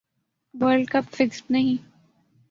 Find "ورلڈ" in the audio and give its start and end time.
0.53-0.85